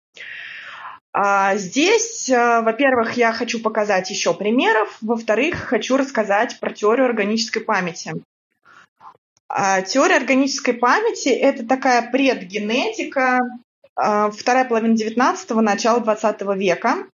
[1.15, 7.61] А здесь, э, во-первых, я хочу показать еще примеров, во-вторых, хочу рассказать про теорию органической
[7.61, 8.13] памяти.
[9.49, 13.41] А теория органической памяти– это такая предгенетика,
[13.97, 17.07] э, вторая половина 19-го, начало 20 века,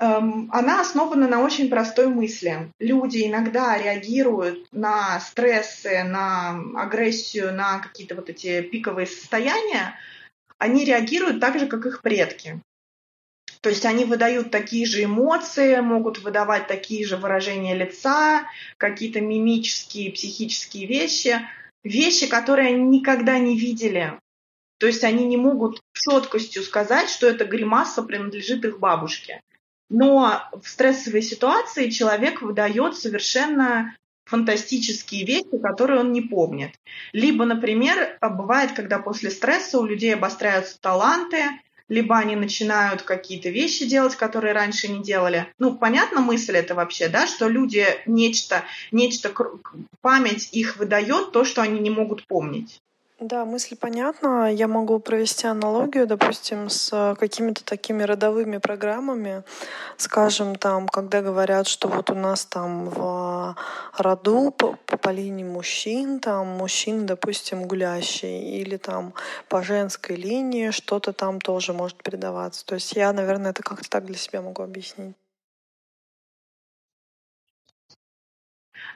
[0.00, 2.72] она основана на очень простой мысли.
[2.78, 9.98] Люди иногда реагируют на стрессы, на агрессию, на какие-то вот эти пиковые состояния,
[10.56, 12.62] они реагируют так же, как их предки.
[13.60, 18.46] То есть они выдают такие же эмоции, могут выдавать такие же выражения лица,
[18.78, 21.46] какие-то мимические, психические вещи.
[21.84, 24.18] вещи, которые они никогда не видели.
[24.78, 29.42] То есть они не могут четкостью сказать, что эта гримаса принадлежит их бабушке.
[29.90, 36.70] Но в стрессовой ситуации человек выдает совершенно фантастические вещи, которые он не помнит.
[37.12, 41.42] Либо, например, бывает, когда после стресса у людей обостряются таланты,
[41.88, 45.52] либо они начинают какие-то вещи делать, которые раньше не делали.
[45.58, 48.62] Ну, понятна мысль это вообще, да, что люди нечто,
[48.92, 49.34] нечто,
[50.00, 52.80] память их выдает то, что они не могут помнить.
[53.20, 54.50] Да, мысль понятна.
[54.50, 59.42] Я могу провести аналогию, допустим, с какими-то такими родовыми программами.
[59.98, 63.54] Скажем, там, когда говорят, что вот у нас там в
[63.98, 69.12] роду по, по линии мужчин, там мужчин, допустим, гулящий, или там
[69.50, 72.64] по женской линии что-то там тоже может передаваться.
[72.64, 75.14] То есть я, наверное, это как-то так для себя могу объяснить.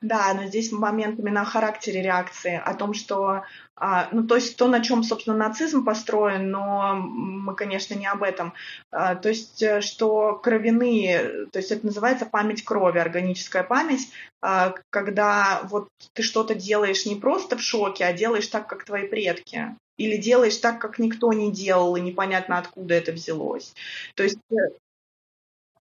[0.01, 3.45] Да, но здесь момент именно о характере реакции, о том, что,
[3.76, 8.22] а, ну, то есть то, на чем, собственно, нацизм построен, но мы, конечно, не об
[8.22, 8.55] этом.
[8.90, 14.09] А, то есть, э, что кровяные, то есть это называется память крови, органическая память,
[14.42, 19.07] а, когда вот ты что-то делаешь не просто в шоке, а делаешь так, как твои
[19.09, 19.76] предки.
[19.97, 23.74] Или делаешь так, как никто не делал, и непонятно, откуда это взялось.
[24.16, 24.57] То есть э,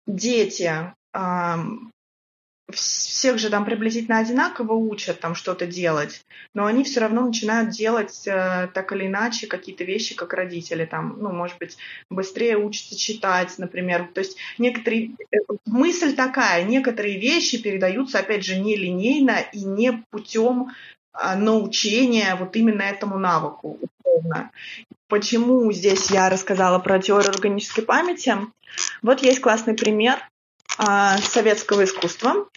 [0.05, 0.93] дети,
[2.71, 8.27] всех же там приблизительно одинаково учат там что-то делать, но они все равно начинают делать
[8.27, 11.77] э, так или иначе какие-то вещи, как родители там, ну, может быть,
[12.09, 14.09] быстрее учатся читать, например.
[14.13, 15.11] То есть некоторые...
[15.31, 20.71] Э, мысль такая, некоторые вещи передаются, опять же, не линейно и не путем
[21.13, 24.51] э, научения вот именно этому навыку, условно.
[25.07, 28.35] Почему здесь я рассказала про теорию органической памяти?
[29.01, 30.19] Вот есть классный пример
[30.77, 32.47] а, советского искусства.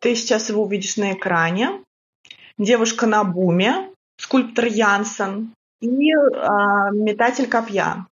[0.00, 1.82] Ты сейчас его увидишь на экране.
[2.58, 8.06] Девушка на буме, скульптор Янсен и а, метатель копья.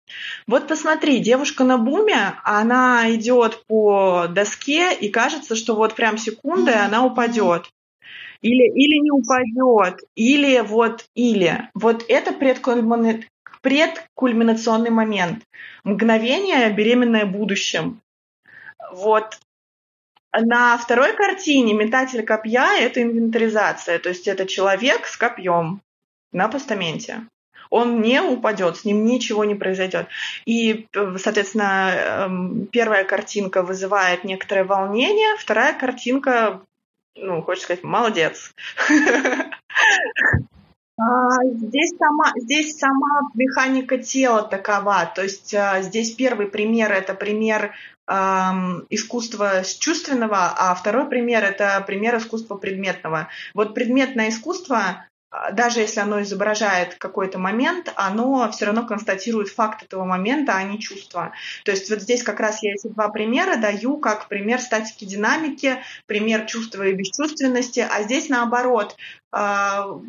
[0.48, 6.74] Вот посмотри, девушка на буме, она идет по доске, и кажется, что вот прям секунды
[6.74, 7.70] она упадет.
[8.42, 11.70] Или, или не упадет, или вот, или.
[11.74, 15.46] Вот это предкульминационный момент.
[15.86, 18.02] Мгновение, беременное будущим.
[18.94, 19.40] Вот
[20.32, 25.82] на второй картине «Метатель копья»— это инвентаризация, то есть это человек с копьем
[26.32, 27.28] на постаменте.
[27.70, 30.08] Он не упадет, с ним ничего не произойдет.
[30.46, 30.88] И,
[31.18, 36.62] соответственно, эм, первая картинка вызывает некоторое волнение, вторая картинка,
[37.16, 38.54] ну, хочешь сказать, молодец.
[40.98, 45.12] А, здесь сама, здесь сама механика тела такова.
[45.14, 47.74] То есть а, здесь первый пример это пример
[48.90, 53.30] искусства чувственного, а второй пример– это пример искусства предметного.
[53.54, 55.06] Вот предметное искусство
[55.52, 60.80] даже если оно изображает какой-то момент, оно все равно констатирует факт этого момента, а не
[60.80, 61.34] чувство.
[61.66, 65.78] То есть вот здесь как раз я эти два примера даю как пример статики динамики,
[66.06, 68.96] пример чувства и бесчувственности, а здесь наоборот.
[69.36, 70.00] А,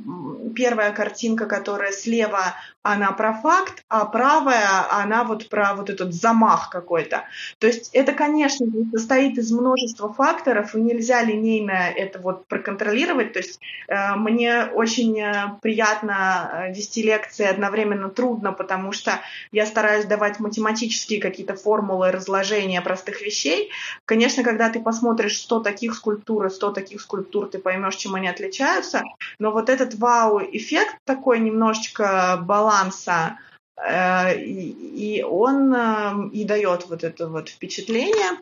[0.54, 6.68] первая картинка, которая слева, она про факт, а правая, она вот про вот этот замах
[6.68, 7.24] какой-то.
[7.58, 13.32] То есть это, конечно, состоит из множества факторов, и нельзя линейно это вот проконтролировать.
[13.32, 13.58] То есть
[13.88, 19.20] э, мне очень э, приятно э, вести лекции, одновременно трудно, потому что
[19.52, 23.70] я стараюсь давать математические какие-то формулы разложения простых вещей.
[24.04, 28.28] Конечно, когда ты посмотришь 100 таких скульптур и 100 таких скульптур, ты поймешь, чем они
[28.28, 29.02] отличаются.
[29.38, 33.38] Но вот этот вау-эффект такой немножечко баланса,
[33.76, 38.38] э, и он э, и дает вот это вот впечатление.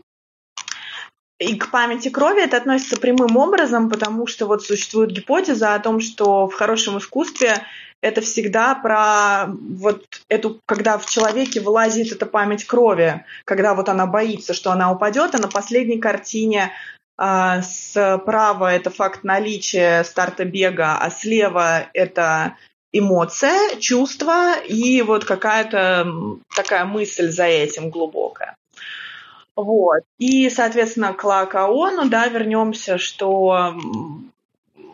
[1.42, 6.00] И к памяти крови это относится прямым образом, потому что вот существует гипотеза о том,
[6.00, 7.62] что в хорошем искусстве
[8.00, 14.06] это всегда про вот эту, когда в человеке вылазит эта память крови, когда вот она
[14.06, 16.72] боится, что она упадет, а на последней картине
[17.16, 22.56] а, справа это факт наличия старта бега, а слева это
[22.92, 28.56] эмоция, чувство и вот какая-то такая мысль за этим глубокая.
[29.56, 30.02] Вот.
[30.18, 33.74] И, соответственно, к Лакаону, да, вернемся, что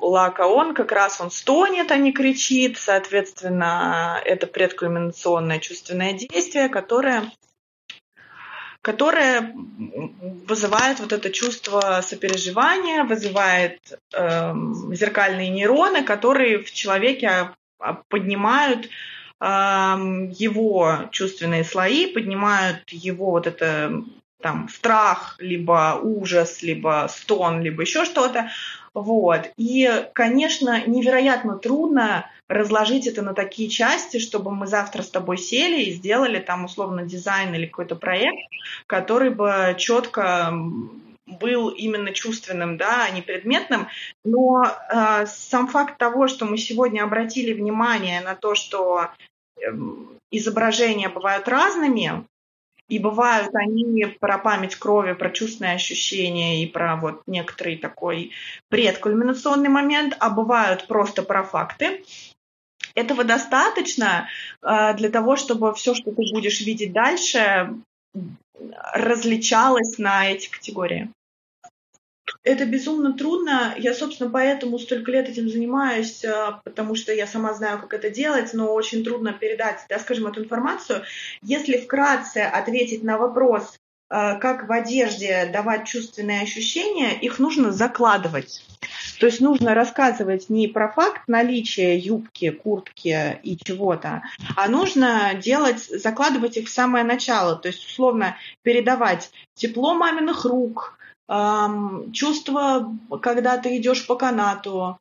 [0.00, 2.78] Лакаон как раз он стонет, а не кричит.
[2.78, 7.30] Соответственно, это предкульминационное чувственное действие, которое
[8.80, 9.54] которое
[10.46, 13.80] вызывает вот это чувство сопереживания, вызывает
[14.14, 14.54] э,
[14.92, 17.50] зеркальные нейроны, которые в человеке
[18.09, 18.88] поднимают э,
[19.44, 24.04] его чувственные слои, поднимают его вот это
[24.41, 28.51] там страх, либо ужас, либо стон, либо еще что-то.
[28.95, 29.51] Вот.
[29.57, 35.82] И, конечно, невероятно трудно разложить это на такие части, чтобы мы завтра с тобой сели
[35.82, 38.39] и сделали там условно дизайн или какой-то проект,
[38.86, 40.53] который бы четко
[41.26, 43.89] был именно чувственным, да, а не предметным.
[44.24, 49.11] Но э, сам факт того, что мы сегодня обратили внимание на то, что
[49.57, 49.61] э,
[50.30, 52.24] изображения бывают разными,
[52.89, 58.32] и бывают они про память крови, про чувственные ощущения и про вот некоторый такой
[58.68, 62.05] предкульминационный момент, а бывают просто про факты.
[62.95, 64.28] Этого достаточно
[64.62, 67.74] э, для того, чтобы все, что ты будешь видеть дальше,
[68.93, 71.11] различалось на эти категории.
[72.49, 73.74] Это безумно трудно.
[73.76, 78.09] Я, собственно, поэтому столько лет этим занимаюсь, э, потому что я сама знаю, как это
[78.09, 81.03] делать, но очень трудно передать, да, скажем, эту информацию.
[81.42, 83.76] Если вкратце ответить на вопрос,
[84.09, 88.64] э, как в одежде давать чувственные ощущения, их нужно закладывать.
[89.20, 94.22] То есть нужно рассказывать не про факт наличия юбки, куртки и чего-то,
[94.57, 97.57] а нужно делать, закладывать их в самое начало.
[97.57, 100.99] То есть, условно, передавать тепло маминых рук,
[101.29, 104.99] чувство, когда ты идешь по канату,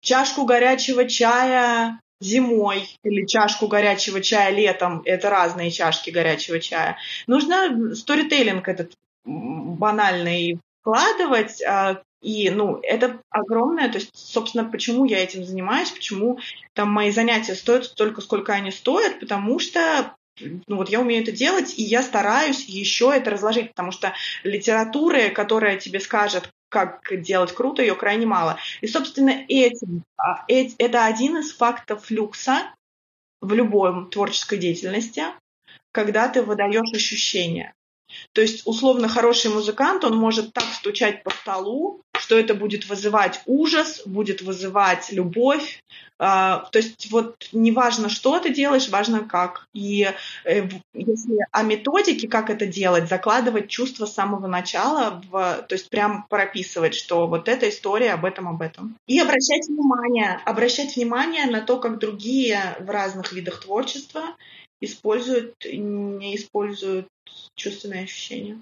[0.00, 5.02] чашку горячего чая зимой или чашку горячего чая летом.
[5.04, 6.96] Это разные чашки горячего чая.
[7.26, 8.94] Нужно сторителлинг этот
[9.24, 16.38] банальный вкладывать, а, и, ну, это огромное, то есть, собственно, почему я этим занимаюсь, почему
[16.72, 21.32] там мои занятия стоят столько, сколько они стоят, потому что ну вот я умею это
[21.32, 24.12] делать, и я стараюсь еще это разложить, потому что
[24.42, 28.58] литературы, которая тебе скажет, как делать круто, ее крайне мало.
[28.80, 32.74] И, собственно, этим, а, это один из фактов люкса
[33.40, 35.24] в любой творческой деятельности,
[35.92, 37.74] когда ты выдаешь ощущения.
[38.32, 43.40] То есть, условно, хороший музыкант, он может так стучать по столу, что это будет вызывать
[43.46, 45.82] ужас, будет вызывать любовь.
[46.18, 49.66] А, то есть вот неважно, что ты делаешь, важно как.
[49.74, 50.08] И
[50.44, 55.90] э, если о методике, как это делать, закладывать чувство с самого начала, в, то есть
[55.90, 58.96] прям прописывать, что вот эта история об этом, об этом.
[59.06, 64.36] И обращать внимание, обращать внимание на то, как другие в разных видах творчества
[64.80, 67.08] используют, не используют
[67.56, 68.58] чувственные ощущения.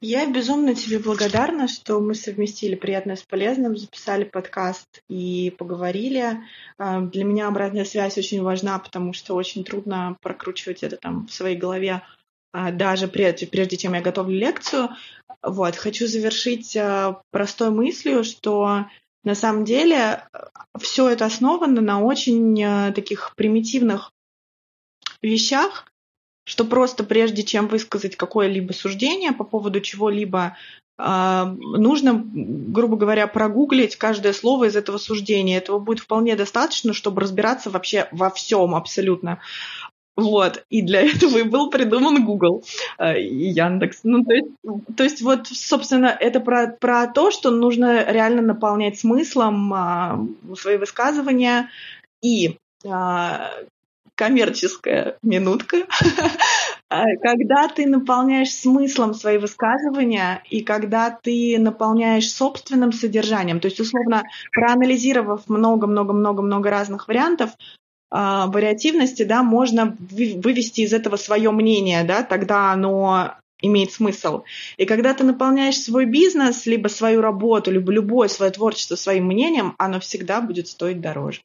[0.00, 6.40] Я безумно тебе благодарна, что мы совместили приятное с полезным, записали подкаст и поговорили.
[6.76, 11.32] А, для меня обратная связь очень важна, потому что очень трудно прокручивать это там в
[11.32, 12.02] своей голове
[12.52, 14.90] а, даже прежде, прежде чем я готовлю лекцию.
[15.42, 18.86] Вот, хочу завершить а, простой мыслью, что
[19.24, 20.28] на самом деле
[20.78, 24.12] все это основано на очень таких примитивных
[25.22, 25.90] вещах,
[26.46, 30.56] что просто прежде чем высказать какое-либо суждение по поводу чего-либо,
[30.96, 35.58] а, нужно, грубо говоря, прогуглить каждое слово из этого суждения.
[35.58, 39.40] Этого будет вполне достаточно, чтобы разбираться вообще во всем абсолютно.
[40.16, 42.64] Вот, и для этого и был придуман Google
[42.98, 44.00] э, и Яндекс.
[44.04, 44.48] Ну, то есть,
[44.96, 50.26] то есть вот, собственно, это про, про то, что нужно реально наполнять смыслом а,
[50.56, 51.70] свои высказывания
[52.22, 52.56] и
[52.88, 53.50] а,
[54.16, 55.86] коммерческая минутка,
[56.88, 63.78] а, когда ты наполняешь смыслом свои высказывания и когда ты наполняешь собственным содержанием, то есть,
[63.78, 67.50] условно, проанализировав много-много-много-много разных вариантов,
[68.10, 74.44] а, вариативности, да, можно вывести из этого свое мнение, да, тогда оно имеет смысл.
[74.76, 79.74] И когда ты наполняешь свой бизнес, либо свою работу, либо любое свое творчество своим мнением,
[79.78, 81.40] оно всегда будет стоить дороже.